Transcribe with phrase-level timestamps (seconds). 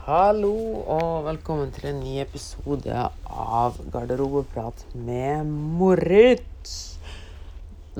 [0.00, 5.44] Hallo og velkommen til en ny episode av Garderobeprat med
[5.76, 6.96] Moritz.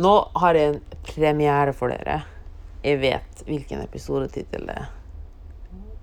[0.01, 2.23] Nå har jeg en premiere for dere.
[2.81, 4.89] Jeg vet hvilken episodetittel det er.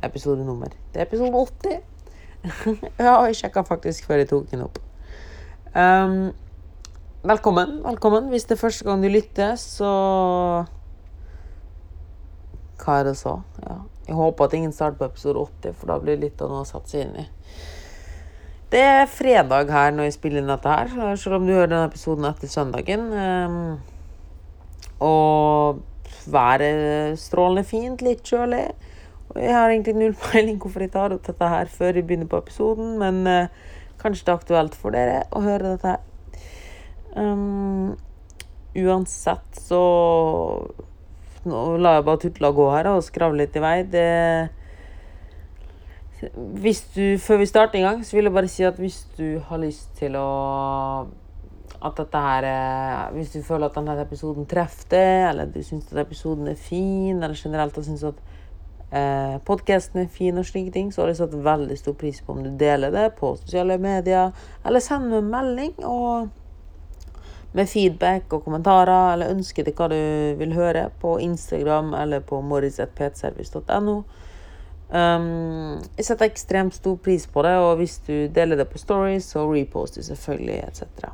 [0.05, 0.77] Episodenummer.
[0.93, 1.81] Det er episode 80.
[3.02, 4.77] ja, jeg sjekka faktisk før jeg tok den opp.
[5.73, 6.29] Um,
[7.25, 8.29] velkommen, velkommen.
[8.29, 9.91] Hvis det er første gang du lytter, så
[12.86, 13.39] Hva er det så?
[13.66, 13.82] Ja.
[14.07, 16.63] Jeg håper at ingen starter på episode 80, for da blir det litt av noe
[16.63, 17.27] å sette seg inn i.
[18.71, 20.89] Det er fredag her når jeg spiller inn dette her,
[21.20, 23.05] selv om du hører denne episoden etter søndagen.
[23.12, 23.77] Um,
[25.03, 25.84] og
[26.31, 28.65] været strålende fint, litt kjølig.
[29.29, 32.31] Og jeg har egentlig null peiling hvorfor jeg tar opp dette her før jeg begynner
[32.31, 33.48] på episoden, men uh,
[33.99, 36.03] kanskje det er aktuelt for dere å høre dette her.
[37.17, 37.95] Um,
[38.77, 39.84] uansett så
[41.47, 43.77] nå lar jeg bare tutla gå her og skravle litt i vei.
[43.87, 44.07] Det
[46.35, 49.39] hvis du, Før vi starter en gang, så vil jeg bare si at hvis du
[49.49, 50.29] har lyst til å
[51.77, 52.48] At dette her
[53.13, 57.21] Hvis du føler at denne episoden treffer deg, eller du syns at episoden er fin,
[57.21, 58.17] eller generelt syns at
[58.91, 62.34] eh, podkasten er fin og slike ting, så har jeg satt veldig stor pris på
[62.34, 64.34] om du deler det på sosiale medier,
[64.66, 65.73] eller sender meg en melding.
[65.85, 66.47] og
[67.56, 70.00] med feedback og kommentarer eller ønsker til hva du
[70.40, 74.01] vil høre på Instagram eller på morris.ptservice.no.
[74.88, 79.25] Um, jeg setter ekstremt stor pris på det, og hvis du deler det på stories,
[79.34, 81.09] så reposter selvfølgelig etc.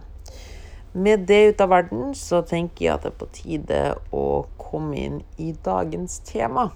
[0.93, 3.81] Med det ut av verden så tenker jeg at det er på tide
[4.13, 4.25] å
[4.61, 6.69] komme inn i dagens tema.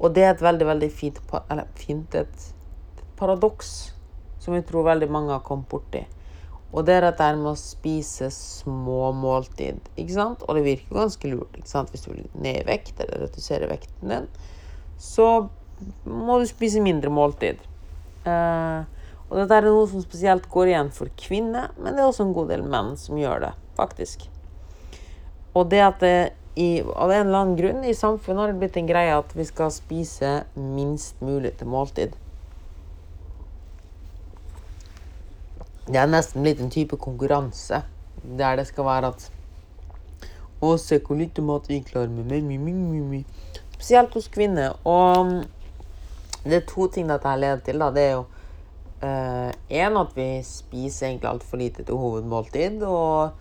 [0.00, 2.48] Og det er et veldig, veldig fint, eller fint et
[3.16, 3.70] paradoks
[4.42, 6.02] som jeg tror veldig mange har kommet borti.
[6.76, 9.80] Og det er dette med å spise små måltid.
[9.96, 10.42] ikke sant?
[10.44, 11.56] Og det virker ganske lurt.
[11.56, 11.92] ikke sant?
[11.92, 14.28] Hvis du vil ned i vekt eller redusere vekten din,
[15.00, 15.48] så
[16.04, 17.62] må du spise mindre måltid.
[18.28, 18.80] Eh,
[19.26, 22.36] og dette er noe som spesielt går igjen for kvinner, men det er også en
[22.36, 24.28] god del menn som gjør det, faktisk.
[25.56, 26.18] Og det at det
[26.56, 29.44] i, av en eller annen grunn i samfunnet har det blitt en greie at vi
[29.48, 32.16] skal spise minst mulig til måltid.
[35.86, 37.84] Det er nesten blitt en type konkurranse
[38.26, 39.28] der det skal være at
[40.56, 43.26] Å, se hvor lite mat vi klarer med.
[43.74, 44.72] Spesielt hos kvinner.
[44.88, 45.44] Og
[46.48, 47.82] det er to ting dette her leder til.
[47.82, 47.90] Da.
[47.92, 48.24] Det er jo
[49.04, 52.82] én uh, at vi spiser egentlig altfor lite til hovedmåltid.
[52.88, 53.36] Og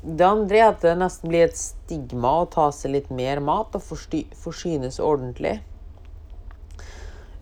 [0.00, 3.76] det andre er at det nesten blir et stigma å ta seg litt mer mat
[3.76, 5.58] og forsynes ordentlig.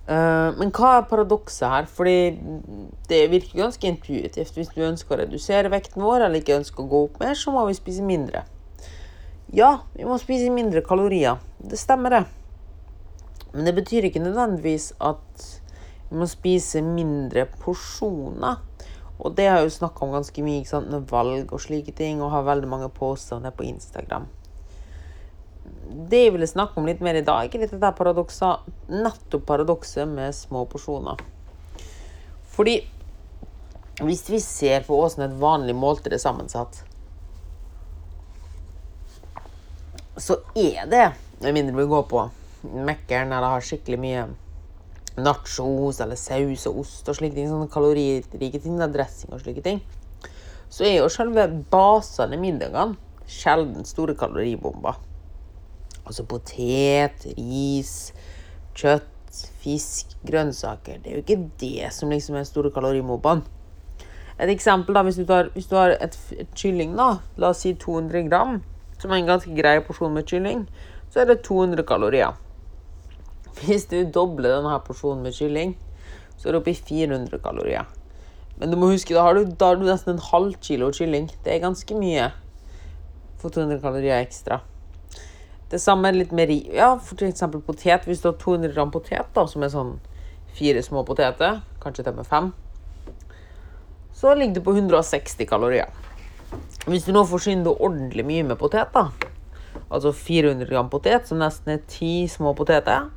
[0.04, 1.87] Uh, men hva er paradokset her?
[1.88, 2.37] Fordi
[3.09, 4.56] det virker ganske intuitivt.
[4.59, 7.54] Hvis du ønsker å redusere vekten vår, eller ikke ønsker å gå opp mer, så
[7.54, 8.44] må vi spise mindre.
[9.54, 11.41] Ja, vi må spise mindre kalorier.
[11.59, 12.22] Det stemmer, det.
[13.54, 15.48] Men det betyr ikke nødvendigvis at
[16.10, 18.60] vi må spise mindre porsjoner.
[19.15, 21.94] Og det har jeg jo snakka om ganske mye ikke sant, med valg og slike
[21.97, 24.26] ting, og har veldig mange påstander på Instagram
[26.11, 30.35] det jeg ville snakke om litt mer i dag, er dette paradokset, nettopp paradokset med
[30.37, 31.21] små porsjoner.
[32.55, 32.79] Fordi
[34.03, 36.83] hvis vi ser på hvordan et vanlig måltid er sammensatt,
[40.19, 41.07] så er det,
[41.43, 42.25] med mindre vi går på
[42.65, 44.25] Mækkern eller har skikkelig mye
[45.21, 49.83] nachos eller saus og ost og slike ting, sånne kaloririke ting, dressing og slike ting,
[50.73, 52.97] så er jo selve basene i middagene
[53.31, 54.97] sjelden store kaloribomber.
[56.04, 58.12] Altså potet, ris,
[58.76, 59.10] kjøtt,
[59.62, 61.00] fisk, grønnsaker.
[61.03, 63.44] Det er jo ikke det som liksom er store kalorimobbene.
[64.34, 67.62] Et eksempel, da, hvis du, tar, hvis du har et, et, kylling, da, la oss
[67.62, 68.56] si 200 gram,
[68.98, 70.65] som er en ganske grei porsjon med kylling,
[71.15, 72.34] så er det 200 kalorier.
[73.62, 75.76] Hvis du dobler denne porsjonen med kylling,
[76.34, 77.86] så er det oppi 400 kalorier.
[78.59, 81.31] Men du må huske, da har du, da har du nesten en halv kilo kylling.
[81.47, 82.28] Det er ganske mye
[83.38, 84.60] for 200 kalorier ekstra.
[85.71, 88.05] Det samme litt mer Ja, for eksempel potet.
[88.07, 89.97] Hvis du har 200 gram potet, da, som er sånn
[90.55, 92.53] fire små poteter, kanskje til og med fem,
[94.15, 95.91] så ligger det på 160 kalorier.
[96.87, 99.09] Hvis du nå forsyner deg ordentlig mye med potet, da,
[99.89, 103.09] altså 400 gram potet, som nesten er ti små poteter,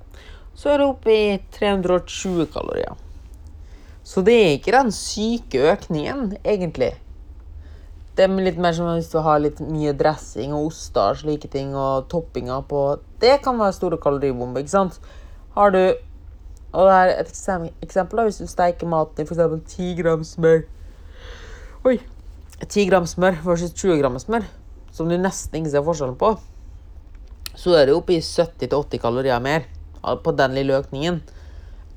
[0.58, 2.96] så er det oppe i 320 kalorier.
[4.08, 6.96] Så det er ikke den syke økningen, egentlig.
[8.18, 11.52] Det er litt mer som hvis du har litt mye dressing og oster og slike
[11.54, 12.82] ting, og toppinger på
[13.22, 14.98] Det kan være store kaloribomber, ikke sant?
[15.54, 15.82] Har du
[16.74, 19.78] Og det er et eksempel, da, hvis du steiker maten i f.eks.
[19.78, 20.66] 10 gram smør
[21.86, 22.00] Oi!
[22.66, 24.46] 10 gram smør versus 20 gram smør,
[24.92, 26.34] som du nesten ikke ser forskjellen på,
[27.54, 29.68] så er det oppe i 70-80 kalorier mer
[30.02, 31.22] på den lille økningen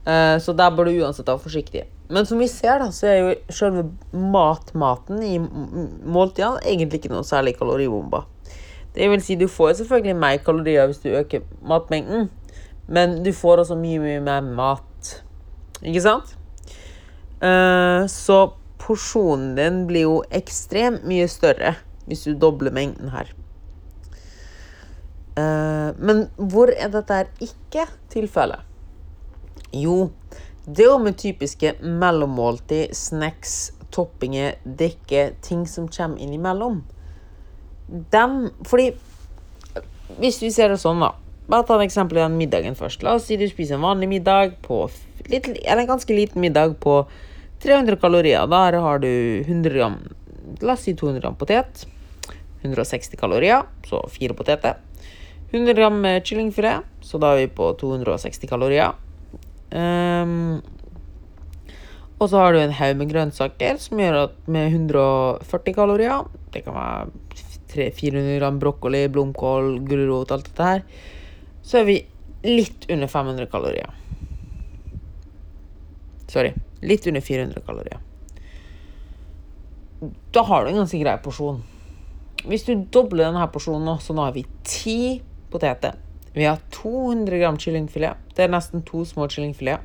[0.04, 1.82] så der bør du uansett være forsiktig.
[2.10, 7.26] Men som vi ser, da, så er jo selve matmaten i måltidene egentlig ikke noe
[7.26, 8.24] særlig kaloribomba
[8.96, 12.30] Det vil si, du får selvfølgelig mer kalorier hvis du øker matmengden,
[12.88, 15.12] men du får også mye, mye mer mat.
[15.84, 16.32] Ikke sant?
[17.40, 18.50] Uh, så
[18.82, 21.76] porsjonen din blir jo ekstremt mye større
[22.08, 23.30] hvis du dobler mengden her.
[25.38, 28.66] Uh, men hvor er dette ikke tilfellet?
[29.72, 30.10] Jo,
[30.66, 36.82] det er jo med typiske mellommåltid, snacks, toppinger, drikke, ting som kommer innimellom.
[37.88, 38.92] Dem Fordi
[40.20, 41.14] Hvis vi ser det sånn, da.
[41.50, 43.02] Bare ta et eksempel i den middagen først.
[43.02, 44.84] La oss si du spiser en vanlig middag på
[45.30, 47.04] litt, Eller en ganske liten middag på
[47.62, 48.46] 300 kalorier.
[48.46, 49.98] Der har du 100 gram
[50.60, 51.86] La oss si 200 gram potet.
[52.62, 54.76] 160 kalorier, så fire poteter.
[55.50, 58.92] 100 gram kyllingfilet, så da er vi på 260 kalorier.
[59.70, 60.60] Um,
[62.20, 66.64] og så har du en haug med grønnsaker som gjør at med 140 kalorier Det
[66.66, 70.82] kan være 400 gram brokkoli, blomkål, gulrot, alt dette her.
[71.62, 71.96] Så er vi
[72.42, 73.94] litt under 500 kalorier.
[76.30, 76.50] Sorry.
[76.82, 78.00] Litt under 400 kalorier.
[80.34, 81.62] Da har du en ganske grei porsjon.
[82.48, 85.20] Hvis du dobler denne porsjonen så nå har vi ti
[85.52, 85.98] poteter.
[86.32, 88.20] Vi har 200 gram kyllingfilet.
[88.36, 89.82] Det er nesten to små kyllingfileter.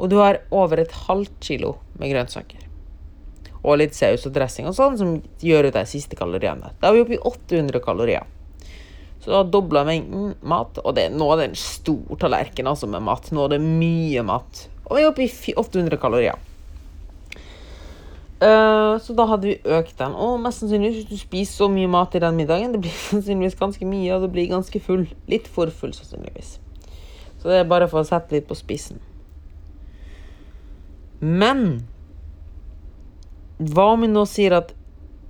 [0.00, 2.66] Og du har over et halvt kilo med grønnsaker.
[3.60, 6.72] Og litt saus og dressing og sånn, som gjør ut de siste kaloriene.
[6.80, 8.24] Da er vi oppe i 800 kalorier.
[9.20, 12.88] Så du har dobla mengden mat, og det, nå er det en stor tallerken altså,
[12.88, 13.28] med mat.
[13.36, 14.64] Nå er det mye mat.
[14.86, 16.40] Og vi er oppe i 800 kalorier.
[18.40, 20.14] Uh, så da hadde vi økt den.
[20.16, 23.58] Og mest sannsynlig, hvis du spiser så mye mat i den middagen, det blir sannsynligvis
[23.60, 25.06] ganske mye, og det blir ganske full.
[25.28, 26.56] Litt for full, sannsynligvis.
[27.40, 29.00] Så det er bare for å sette litt på spissen.
[31.20, 31.82] Men
[33.60, 34.72] hva om vi nå sier at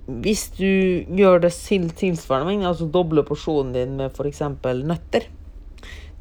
[0.07, 1.51] hvis du gjør det
[1.99, 4.41] tilsvarende altså dobler porsjonen din med f.eks.
[4.87, 5.27] nøtter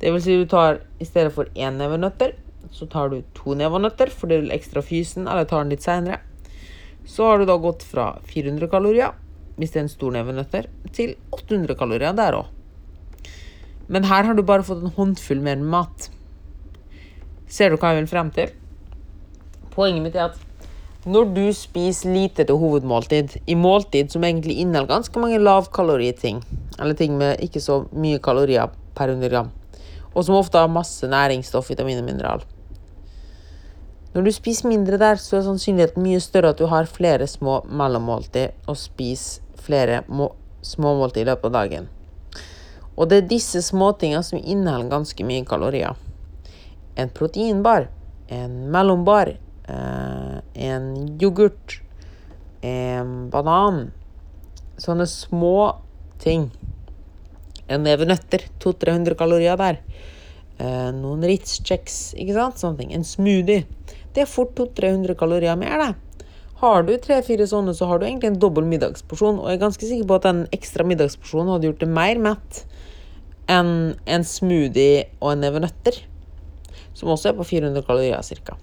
[0.01, 2.35] Det vil si du tar i stedet for én neve nøtter,
[2.71, 5.87] så tar du to never nøtter for det er ekstra fysen, eller tar den litt
[5.87, 6.21] seinere.
[7.07, 9.15] Så har du da gått fra 400 kalorier,
[9.57, 12.51] hvis det er en stor neve nøtter, til 800 kalorier der òg.
[13.91, 16.11] Men her har du bare fått en håndfull mer mat.
[17.51, 18.53] Ser du hva jeg vil frem til?
[19.75, 20.47] Poenget mitt er at
[21.11, 26.43] når du spiser lite til hovedmåltid, i måltid som egentlig inneholder ganske mange lavkaloriting,
[26.79, 29.49] eller ting med ikke så mye kalorier per 100 gram,
[30.13, 32.45] og som ofte har masse næringsstoff, vitamin og mineral,
[34.15, 37.61] når du spiser mindre der, så er sannsynligheten mye større at du har flere små
[37.71, 40.01] mellommåltid og spiser flere
[40.67, 41.87] småmåltid i løpet av dagen.
[42.99, 45.95] Og det er disse småtingene som inneholder ganske mye kalorier.
[46.99, 47.87] En proteinbar,
[48.29, 49.37] en mellombar,
[49.69, 50.91] eh, en
[51.23, 51.81] yoghurt,
[52.63, 53.93] en banan
[54.81, 55.77] Sånne små
[56.23, 56.47] ting.
[57.69, 59.81] En neve nøtter, 200-300 kalorier der.
[60.57, 62.63] Eh, noen Ritz-kjeks, ikke sant?
[62.63, 62.95] Sånne ting.
[62.97, 63.67] En smoothie.
[64.15, 66.27] Det er fort 200-300 kalorier mer, det.
[66.61, 69.39] Har du tre-fire sånne, så har du egentlig en dobbel middagsporsjon.
[69.41, 72.65] Og jeg er ganske sikker på at den ekstra middagsporsjonen hadde gjort det mer mett
[73.51, 73.71] enn
[74.05, 76.03] en smoothie og en neve nøtter.
[76.93, 78.59] Som også er på 400 kalorier ca.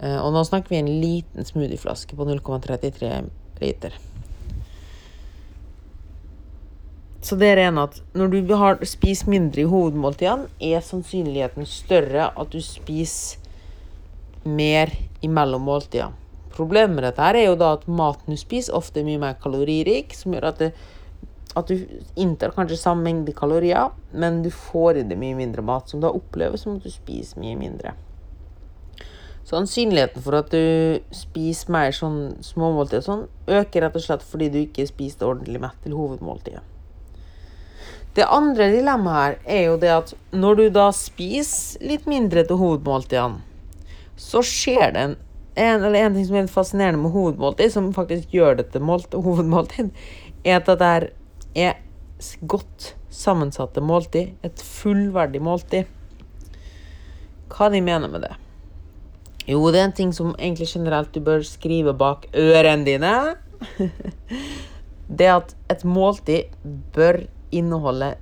[0.00, 3.12] Eh, og nå snakker vi en liten smoothieflaske på 0,33
[3.60, 4.00] liter.
[7.24, 8.40] Så det er en at når du
[8.88, 13.43] spist mindre i hovedmåltidene, er sannsynligheten større at du spiser
[14.44, 16.12] mer i mellommåltida.
[16.54, 19.38] Problemet med dette her er jo da at maten du spiser, ofte er mye mer
[19.42, 20.70] kaloririk, som gjør at, det,
[21.58, 21.80] at du
[22.20, 26.12] inntar kanskje samme mengde kalorier, men du får i deg mye mindre mat, som da
[26.14, 27.96] oppleves som at du spiser mye mindre.
[29.44, 34.62] Sannsynligheten for at du spiser mer sånn småmåltid sånn, øker rett og slett fordi du
[34.62, 36.62] ikke spiste ordentlig mett til hovedmåltidet.
[38.14, 42.60] Det andre dilemmaet her er jo det at når du da spiser litt mindre til
[42.60, 43.42] hovedmåltidene,
[44.16, 45.16] så skjer det en,
[45.54, 49.90] en, en ting som er fascinerende med hovedmåltid, som faktisk gjør det til hovedmåltid,
[50.44, 50.92] er at det
[51.54, 51.82] er
[52.46, 54.34] godt sammensatte måltid.
[54.42, 55.90] Et fullverdig måltid.
[57.54, 58.34] Hva de mener med det?
[59.46, 63.14] Jo, det er en ting som egentlig generelt du bør skrive bak ørene dine.
[65.20, 66.54] det at et måltid
[66.94, 68.14] bør inneholde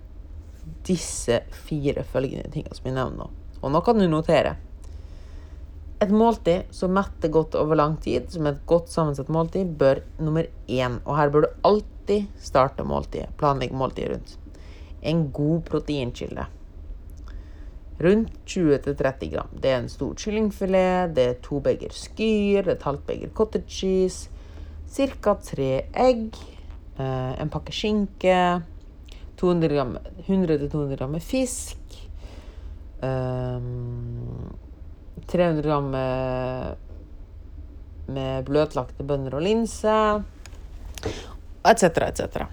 [0.87, 3.30] disse fire følgende tingene som jeg nevner nå.
[3.62, 4.56] Og nå kan du notere.
[6.02, 10.49] Et måltid som metter godt over lang tid, som et godt sammensatt måltid, bør nummer
[10.66, 13.30] én Og her bør du alltid starte måltidet.
[13.38, 14.35] Planlegge måltidet rundt.
[15.02, 16.47] En god proteinkilde.
[18.02, 19.50] rundt 20-30 gram.
[19.62, 24.30] Det er en stor kyllingfilet, det er to beger skyr, et halvt beger cottage cheese,
[24.90, 25.35] ca.
[25.35, 26.35] tre egg,
[26.99, 28.62] eh, en pakke skinke,
[29.37, 31.78] 100-200 gram fisk,
[35.30, 36.76] 300 gram med,
[38.12, 39.96] med bløtlagte bønner og linse,
[41.64, 42.46] etc., etc.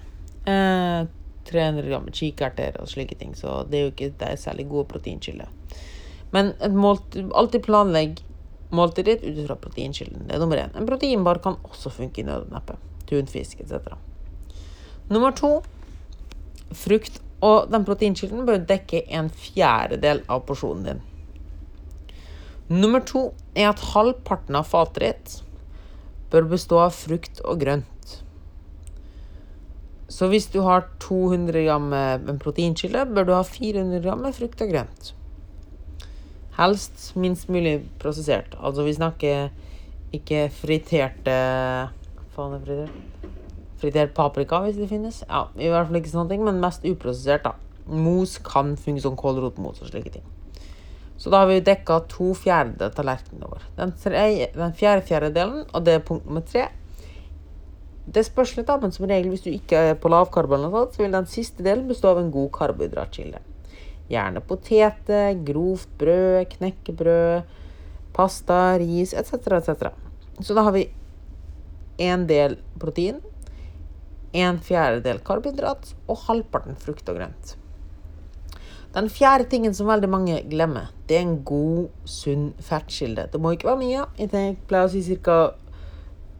[1.50, 3.34] 300 gram med kikerter og slike ting.
[3.36, 5.48] Så det er jo ikke det er særlig gode proteinkilder.
[6.30, 8.20] Men måltid, alltid planlegg
[8.70, 10.28] måltidet ditt ut fra proteinkilden.
[10.28, 10.70] Det er nummer én.
[10.78, 12.78] En proteinbar kan også funke i nødneppe.
[13.10, 13.96] Tunfisk etc.
[15.10, 15.58] Nummer to
[16.70, 17.20] frukt.
[17.40, 20.98] Og den proteinkilden bør dekke en fjerdedel av porsjonen din.
[22.70, 25.40] Nummer to er at halvparten av fatet
[26.30, 28.12] bør bestå av frukt og grønt.
[30.10, 34.70] Så hvis du har 200 gram med proteinkilde, bør du ha 400 gram frukt og
[34.70, 35.10] grønt.
[36.60, 38.54] Helst minst mulig prosessert.
[38.58, 39.50] Altså vi snakker
[40.14, 41.36] ikke friterte
[42.30, 43.30] Faen, er fritert?
[43.80, 45.22] Fritert paprika, hvis det finnes.
[45.26, 47.56] Ja, i hvert fall ikke sånne ting, men mest uprosessert, da.
[47.90, 50.26] Mos kan funke som kålrotmos og slike ting.
[51.20, 53.64] Så da har vi dekka to fjerdedeler av tallerkenen vår.
[53.76, 53.90] Den,
[54.54, 56.70] den fjerde fjerdedelen, og det er punkt nummer tre,
[58.10, 60.56] det spørs litt, da, men som regel hvis du ikke er på lavkarbo,
[60.90, 63.42] så vil den siste delen bestå av en god karbohydratkilde.
[64.10, 67.52] Gjerne poteter, grovt brød, knekkebrød,
[68.16, 69.60] pasta, ris etc.
[69.60, 69.92] etc.
[70.40, 70.88] Så da har vi
[72.00, 73.20] en del protein,
[74.32, 77.59] en fjerdedel karbohydrat og halvparten frukt og grønt.
[78.90, 83.28] Den fjerde tingen som veldig mange glemmer, det er en god, sunn fettkilde.
[83.30, 84.06] Det må ikke være mye.
[84.18, 85.40] Jeg pleier å si ca.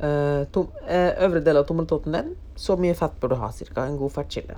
[0.01, 3.51] Uh, uh, øvre del av tommeltotten din, så mye fett bør du ha.
[3.53, 4.57] Cirka en god fettkilde.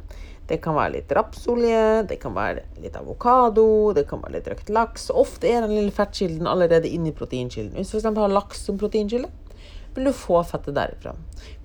[0.49, 4.71] Det kan være litt rapsolje, det kan være litt avokado, det kan være litt røkt
[4.73, 5.09] laks.
[5.11, 7.75] Ofte er den lille fettkilden allerede inni proteinkilden.
[7.77, 8.09] Hvis du f.eks.
[8.23, 9.29] har laks som proteinkilde,
[9.95, 11.13] vil du få fettet derifra.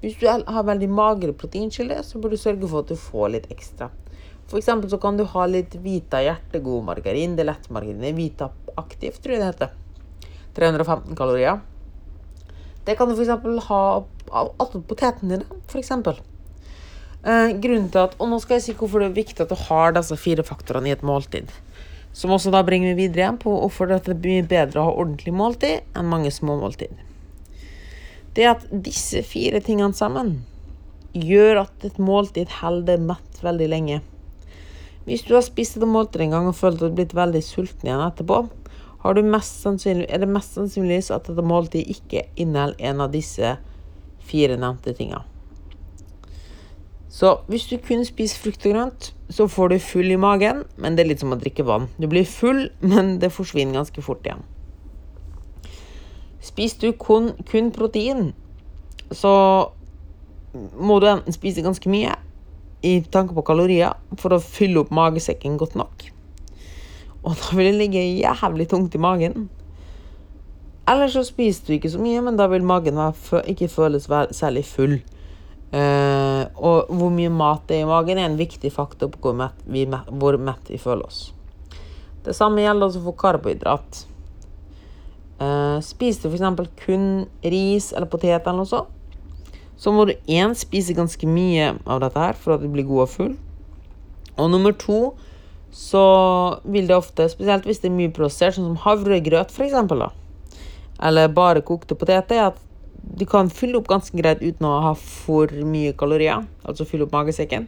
[0.01, 3.49] Hvis du har veldig magre proteinkilder, så bør du sørge for at du får litt
[3.53, 3.91] ekstra.
[4.47, 7.35] For eksempel så kan du ha litt Vita hjertegod margarin.
[7.35, 8.15] Det er lettmargarin.
[8.15, 8.49] Vita
[8.79, 9.73] aktiv, tror jeg det heter.
[10.55, 11.59] 315 kalorier.
[12.87, 13.67] Det kan du f.eks.
[13.67, 13.81] ha
[14.31, 15.61] attåt potetene dine.
[15.67, 16.21] For eksempel.
[17.27, 19.57] eh, grunnen til at, og nå skal jeg si hvorfor det er viktig at du
[19.67, 21.51] har disse fire faktorene i et måltid.
[22.15, 24.95] Som også da bringer meg videre igjen på hvorfor det er mye bedre å ha
[25.03, 26.93] ordentlig måltid enn mange små måltid.
[28.37, 30.37] Det at disse fire tingene sammen
[31.17, 33.99] gjør at et måltid holder mett veldig lenge.
[35.07, 37.39] Hvis du har spist et måltid en gang og følt at du har blitt veldig
[37.45, 38.41] sulten igjen etterpå,
[39.07, 43.53] er det mest sannsynligvis at dette måltidet ikke inneholder en av disse
[44.27, 45.23] fire nevnte tingene.
[47.07, 50.97] Så hvis du kun spiser frukt og grønt, så får du full i magen, men
[50.97, 51.87] det er litt som å drikke vann.
[51.95, 54.43] Du blir full, men det forsvinner ganske fort igjen.
[56.43, 58.33] Spiser du kun, kun protein,
[59.15, 59.31] så
[60.75, 62.11] må du enten spise ganske mye
[62.85, 66.07] i tanke på kalorier for å fylle opp magesekken godt nok.
[67.23, 69.47] Og da vil det ligge jævlig tungt i magen.
[70.87, 72.99] Eller så spiser du ikke så mye, men da vil magen
[73.51, 74.99] ikke føles særlig full.
[75.67, 79.35] Uh, og hvor mye mat det er i magen, er en viktig faktor på hvor
[79.35, 81.33] mett vi, hvor mett vi føler oss.
[82.23, 84.05] Det samme gjelder også for karbohydrat.
[85.41, 86.71] Uh, spiser du f.eks.
[86.85, 88.93] kun ris eller potet, eller noe sånt,
[89.77, 93.03] så må du én spise ganske mye av dette her for at du blir god
[93.05, 93.33] og full.
[94.37, 95.15] Og nummer to
[95.73, 96.03] så
[96.65, 99.75] vil det ofte, spesielt hvis det er mye prosessert, sånn som havregrøt f.eks.,
[100.97, 102.63] eller bare kokte poteter, at
[103.17, 107.13] du kan fylle opp ganske greit uten å ha for mye kalorier, altså fylle opp
[107.13, 107.67] magesekken.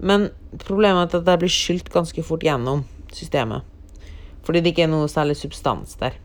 [0.00, 0.28] Men
[0.60, 3.64] problemet er at det blir skylt ganske fort gjennom systemet.
[4.44, 6.16] Fordi det ikke er noe særlig substans der.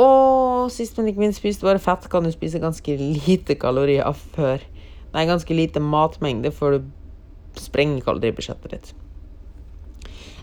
[0.00, 4.62] Og sist, men ikke minst, spist bare fett kan du spise ganske lite kalorier før.
[5.14, 8.94] Nei, ganske lite matmengde før du sprenger kaloribudsjettet ditt.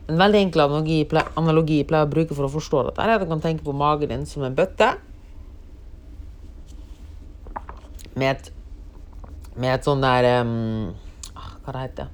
[0.07, 1.03] En veldig enkel analogi,
[1.39, 3.75] analogi jeg pleier å bruke for å forstå dette, er at du kan tenke på
[3.75, 4.93] magen din som en bøtte
[8.15, 8.49] med et,
[9.55, 10.89] med et sånn der um,
[11.31, 12.09] Hva det heter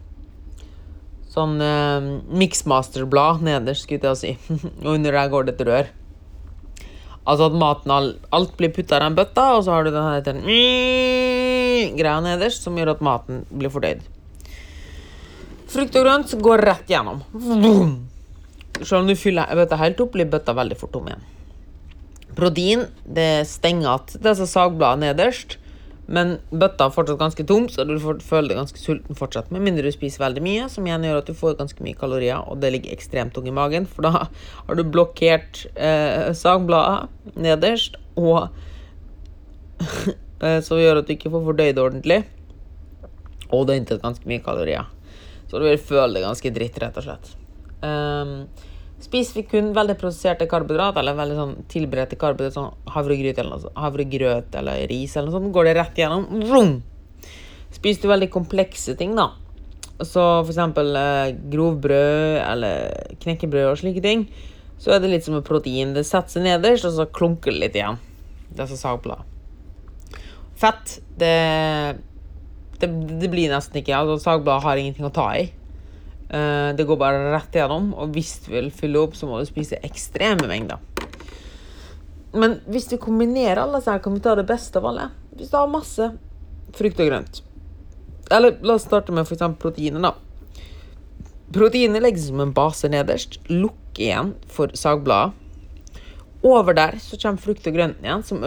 [1.32, 4.58] Sånn um, mixmaster-blad nederst, skulle jeg si.
[4.86, 5.90] Og under der går det et rør.
[7.28, 7.92] Altså at maten
[8.32, 10.44] Alt blir putta i den bøtta, og så har du den
[11.98, 14.06] greia nederst som gjør at maten blir fordøyd.
[15.68, 17.20] Frukt og grønt går rett gjennom.
[18.80, 21.26] Selv om du fyller bøtta helt opp, blir bøtta veldig fort tom igjen.
[22.38, 25.58] Protein det stenger igjen disse sagbladene nederst,
[26.08, 29.50] Men bøtta er fortsatt ganske tom, så du føler deg ganske sulten fortsatt.
[29.52, 32.40] Med mindre du spiser veldig mye, som igjen gjør at du får ganske mye kalorier,
[32.48, 38.00] og det ligger ekstremt tung i magen, for da har du blokkert eh, sagbladet nederst,
[38.16, 38.48] og
[39.78, 42.22] så som gjør at du ikke får fordøyd ordentlig.
[43.52, 44.88] Og det er inntatt ganske mye kalorier.
[45.48, 47.30] Så du vil føle deg ganske dritt, rett og slett.
[47.84, 48.48] Um,
[49.04, 54.56] Spiser vi kun veldig prosesserte karbohydrat, eller veldig sånn tilberedte karbohydrat, sånn havregrøt eller, havregrøt
[54.58, 56.26] eller ris, eller noe sånt, går det rett igjennom.
[56.50, 56.78] Vroom!
[57.76, 59.30] Spiser du veldig komplekse ting, da,
[60.02, 64.28] så for eksempel eh, grovbrød eller knekkebrød og slike ting,
[64.78, 65.96] så er det litt som et protein.
[65.96, 67.98] Det setter seg nederst, og så klunker det litt igjen.
[68.58, 69.26] Så sagblad.
[70.58, 71.34] Fett, det,
[72.82, 72.90] det,
[73.22, 73.98] det blir nesten ikke.
[73.98, 75.48] Altså, sagblad har ingenting å ta i.
[76.30, 79.48] Eh, det går bare rett igjennom, og hvis du vil fylle opp, så må du
[79.48, 80.82] spise ekstreme mengder.
[82.38, 85.10] Men hvis du kombinerer alle her, kan vi ta det beste av alle.
[85.38, 86.12] Hvis du har masse
[86.76, 87.42] frukt og grønt.
[88.34, 89.46] Eller la oss starte med f.eks.
[89.62, 90.14] proteinet, da.
[91.56, 93.40] Proteinet legges som en base nederst.
[93.48, 95.32] Lukk igjen for sagbladet.
[96.46, 98.44] Over der så kommer frukt og grønt igjen, som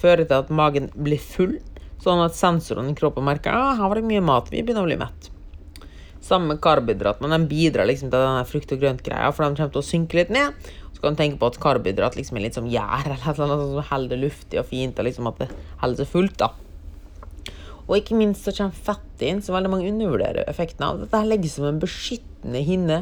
[0.00, 1.56] fører til at magen blir full.
[2.02, 4.84] Sånn at sensorene i kroppen merker at ah, her var det mye mat, vi begynner
[4.84, 5.30] å bli mett.
[6.24, 9.74] Samme med karbohydrat, men de bidrar liksom til denne frukt og grønt-greia, for de kommer
[9.76, 10.70] til å synke litt ned.
[10.94, 13.54] Så kan du tenke på at karbohydrat liksom er litt som gjær, eller noe sånt
[13.54, 15.50] som holder det luftig og fint, og liksom at det
[15.82, 16.40] holder seg fullt.
[16.42, 16.50] da.
[17.88, 20.98] Og ikke minst så kommer fett inn, så veldig mange undervurderer effekten av.
[21.00, 22.98] Dette legger som en beskyttende hinne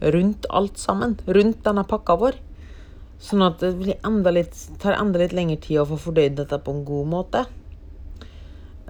[0.00, 1.18] rundt alt sammen.
[1.28, 2.38] Rundt denne pakka vår.
[3.20, 6.72] Sånn at det enda litt, tar enda litt lengre tid å få fordøyd dette på
[6.72, 7.44] en god måte.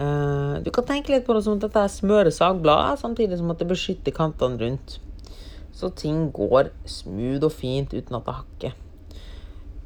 [0.01, 3.51] Uh, du kan tenke litt på det som at dette er smøre sagbladet, samtidig som
[3.53, 4.97] at det beskytter kantene rundt.
[5.77, 8.79] Så ting går smooth og fint uten at det hakker.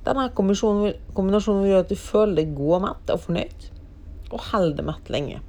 [0.05, 3.69] Denne kombinasjonen, kombinasjonen vil gjøre at du føler deg god og mett og fornøyd,
[4.31, 5.43] og holder deg mett lenge.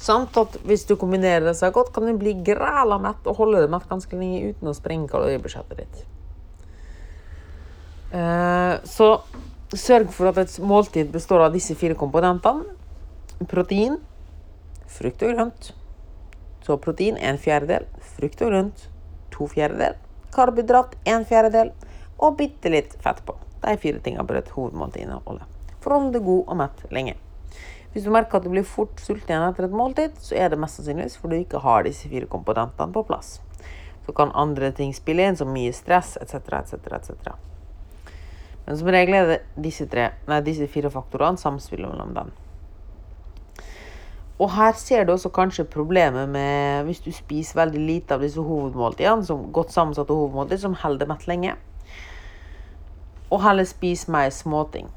[0.00, 3.64] Samt at hvis du kombinerer det så godt, kan du bli græla mett og holde
[3.64, 6.02] deg mett ganske lenge uten å sprenge kaloribudsjettet ditt.
[8.14, 9.16] Uh, så
[9.74, 12.78] sørg for at et måltid består av disse fire komponentene
[13.48, 13.98] protein,
[14.90, 15.70] frukt og grønt.
[16.66, 18.88] Så protein en fjerdedel, frukt og grønt
[19.32, 19.96] to fjerdedel,
[20.34, 21.72] karbohydrat en fjerdedel
[22.20, 23.36] og bitte litt fett på.
[23.64, 25.46] De fire tingene bør et hovedmåltid inneholde
[25.80, 27.14] for å holde deg god og mett lenge.
[27.90, 30.58] Hvis du merker at du blir fort sulten igjen etter et måltid, så er det
[30.60, 33.38] mest sannsynligvis fordi du ikke har disse fire komponentene på plass.
[34.06, 37.32] Så kan andre ting spille inn, som mye stress etc., etc., etc.
[38.66, 42.30] Men som regel er det disse, tre, nei, disse fire faktorene samspillet mellom dem.
[44.40, 48.40] Og her ser du også kanskje problemet med hvis du spiser veldig lite av disse
[48.40, 51.56] hovedmåltidene, som godt sammensatte hovedmåltid, som holder mett lenge.
[53.28, 54.88] Og heller spis mer småting.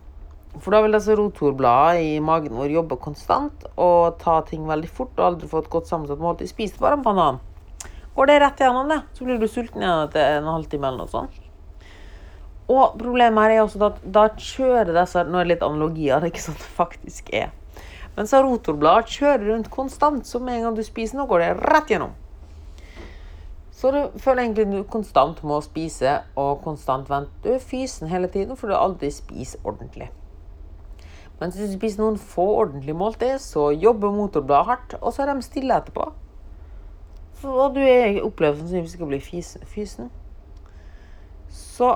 [0.61, 5.17] For da vil altså rotorbladene i magen vår jobbe konstant og ta ting veldig fort
[5.17, 6.51] og aldri få et godt sammensatt måltid.
[6.51, 7.41] Spis bare en banan.
[8.13, 11.11] Går det rett gjennom det, så blir du sulten igjen etter en halvtime eller noe
[11.11, 11.39] sånt.
[12.71, 16.29] Og problemet her er også at da kjører disse Nå er det litt analogier, er
[16.29, 17.51] ikke sånn det faktisk er.
[18.17, 21.93] Mens rotorbladet kjører rundt konstant, så med en gang du spiser noe, går det rett
[21.93, 22.13] gjennom.
[23.73, 27.33] Så du føler egentlig du konstant må spise og konstant vente.
[27.43, 30.11] Du er fysen hele tiden, for du aldri spiser ordentlig.
[31.41, 35.33] Mens hvis du spiser noen få ordentlige måltid, så jobber motorbladet hardt, og så er
[35.33, 36.11] de stille etterpå.
[37.43, 39.19] Og du er opplever sannsynligvis ikke å bli
[39.73, 40.11] fysen.
[41.51, 41.89] Så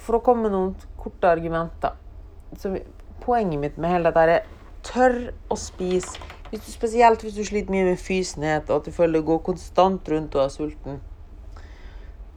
[0.00, 1.98] for å komme med noen korte argumenter
[2.56, 2.76] så
[3.26, 4.44] Poenget mitt med hele dette er
[4.86, 5.18] tør
[5.50, 6.16] å spise.
[6.50, 9.42] Hvis du, spesielt hvis du sliter mye med fysenhet og at du føler det går
[9.48, 11.00] konstant rundt og er sulten.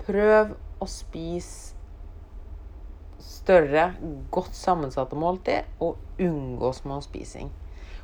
[0.02, 1.78] Prøv å spise
[3.20, 3.94] større,
[4.34, 7.50] godt sammensatte måltid, og unngå småspising.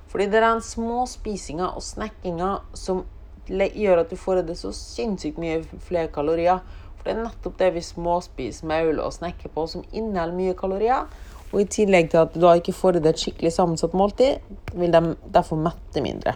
[0.10, 3.04] Fordi det er den småspisinga og snekkinga som
[3.50, 6.62] gjør at du får i deg så sinnssykt mye flere kalorier.
[6.96, 11.10] For det er nettopp det vi småspiser, mauler og snekker på, som inneholder mye kalorier.
[11.56, 14.44] Og i tillegg til at du da ikke får i deg et skikkelig sammensatt måltid,
[14.76, 16.36] vil de derfor mette mindre.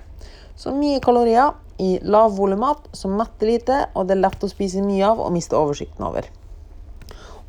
[0.55, 4.83] Så mye kalorier i lav volumat som metter lite, og det er lett å spise
[4.83, 6.29] mye av og miste oversikten over.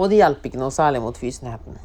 [0.00, 1.78] Og det hjelper ikke noe særlig mot fysenheten.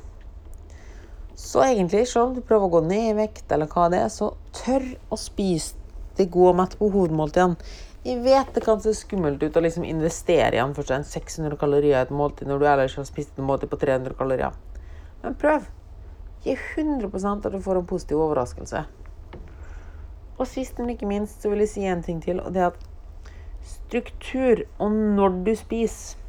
[1.38, 4.10] Så egentlig, selv om du prøver å gå ned i vekt, eller hva det er,
[4.10, 5.78] så tør å spise
[6.18, 7.74] det gode og mette på hovedmåltidene.
[8.06, 12.02] Jeg vet det kan se skummelt ut å liksom investere igjen for 600 kalorier i
[12.04, 14.54] et måltid når du ellers har spist et måltid på 300 kalorier.
[15.24, 15.66] Men prøv.
[16.46, 18.84] Gi 100% at du får en positiv overraskelse.
[20.36, 22.74] Og sist, men ikke minst, så vil jeg si en ting til, og det er
[22.74, 22.92] at
[23.66, 26.22] struktur og når du spiser,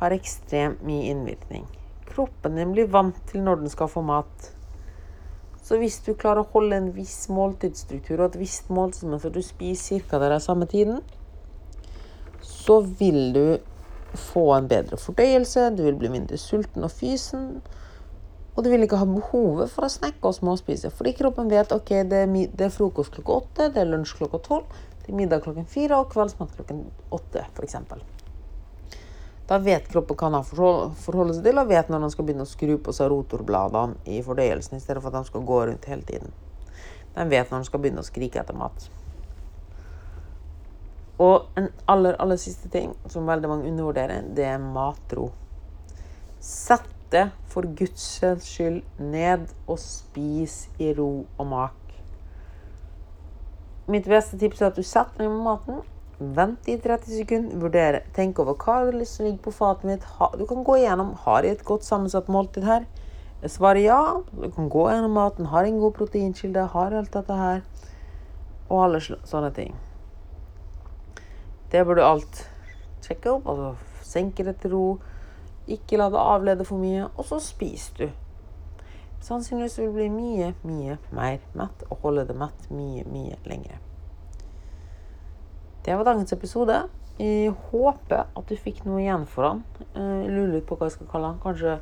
[0.00, 1.66] har ekstremt mye innvirkning.
[2.08, 4.50] Kroppen din blir vant til når den skal få mat.
[5.64, 10.02] Så hvis du klarer å holde en viss måltidsstruktur og et visst måltidsmønster, du spiser
[10.04, 10.18] ca.
[10.20, 11.00] den samme tiden,
[12.44, 13.46] så vil du
[14.14, 17.62] få en bedre fordøyelse, du vil bli mindre sulten og fysen.
[18.54, 20.92] Og du vil ikke ha behovet for å snakke og småspise.
[20.94, 24.38] Fordi kroppen vet ok, det er, det er frokost klokka åtte, det er lunsj klokka
[24.44, 27.76] tolv, det er middag klokken fire og kveldsmat klokken åtte f.eks.
[29.44, 32.48] Da vet kroppen hva han forholde seg til, og vet når han skal begynne å
[32.48, 36.06] skru på seg rotorbladene i fordøyelsen, i stedet for at han skal gå rundt hele
[36.08, 36.32] tiden.
[37.14, 38.86] Den vet når han skal begynne å skrike etter mat.
[41.22, 45.28] Og en aller, aller siste ting som veldig mange undervurderer, det er matro.
[46.42, 51.80] Sett det for Guds skyld ned og spis i ro og mak.
[53.90, 55.82] Mitt beste tips er at du setter deg med maten.
[56.18, 57.56] Vent i 30 sekunder.
[57.60, 58.00] vurdere.
[58.16, 60.06] Tenk over hva du har lyst til å ligge på fatet mitt.
[60.38, 62.86] Du kan gå igjennom har jeg et godt sammensatt måltid her.
[63.44, 64.22] Svaret ja.
[64.32, 65.50] Du kan gå gjennom maten.
[65.52, 66.68] Har en god proteinkilde?
[66.72, 67.60] Har alt dette her?
[68.70, 69.74] Og alle sånne ting.
[71.72, 72.44] Det burde alt
[73.04, 73.46] sjekke opp.
[73.50, 73.74] altså
[74.06, 74.86] Senke det til ro.
[75.70, 77.08] Ikke la det avlede for mye.
[77.16, 78.08] Og så spiser du.
[79.24, 83.78] Sannsynligvis vil du bli mye, mye mer mett og holde det mett mye, mye lengre.
[85.84, 86.76] Det var dagens episode.
[87.18, 89.64] Jeg håper at du fikk noe igjen for den.
[89.94, 91.40] Jeg lurer litt på hva jeg skal kalle den.
[91.44, 91.78] Kanskje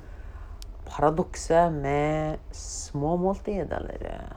[0.86, 4.32] paradokset med små måltid, eller eh,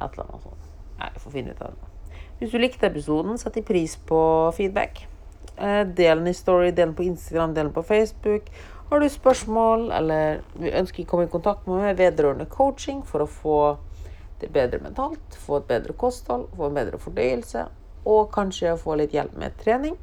[0.00, 0.68] et eller annet sånt.
[0.98, 2.20] Nei, jeg får finne ut av det.
[2.40, 4.20] Hvis du likte episoden, setter jeg pris på
[4.56, 5.04] feedback.
[5.56, 8.50] Eh, del den i Story, del den på Instagram, del den på Facebook.
[8.90, 13.30] Har du spørsmål eller ønsker å komme i kontakt med meg vedrørende coaching for å
[13.30, 13.58] få
[14.42, 17.68] det bedre mentalt, få et bedre kosthold, få en bedre fordøyelse
[18.10, 19.94] og kanskje få litt hjelp med trening,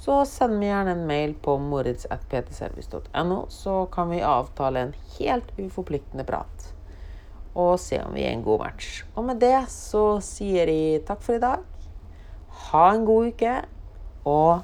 [0.00, 6.24] så send meg gjerne en mail på moritz.ptservice.no, så kan vi avtale en helt uforpliktende
[6.28, 6.70] prat
[7.54, 9.04] og se om vi er en god match.
[9.14, 11.62] Og med det så sier jeg takk for i dag.
[12.72, 13.52] Ha en god uke,
[14.24, 14.62] og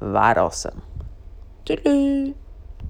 [0.00, 0.80] vær awesome.
[1.66, 2.34] Tudelu!